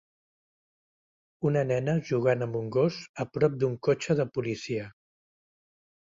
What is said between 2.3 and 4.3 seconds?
amb un gos a prop d'un cotxe de